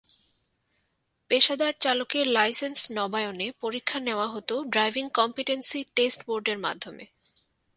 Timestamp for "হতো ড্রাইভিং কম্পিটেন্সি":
4.27-5.79